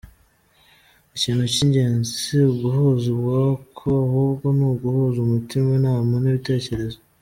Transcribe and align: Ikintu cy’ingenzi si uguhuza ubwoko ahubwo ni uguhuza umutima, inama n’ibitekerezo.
Ikintu 1.15 1.43
cy’ingenzi 1.53 2.11
si 2.23 2.37
uguhuza 2.51 3.05
ubwoko 3.15 3.85
ahubwo 4.05 4.45
ni 4.57 4.63
uguhuza 4.71 5.17
umutima, 5.21 5.69
inama 5.79 6.13
n’ibitekerezo. 6.19 6.97